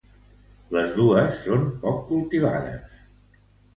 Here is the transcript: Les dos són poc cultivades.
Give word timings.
Les 0.75 0.95
dos 1.01 1.37
són 1.43 1.69
poc 1.85 2.01
cultivades. 2.11 3.01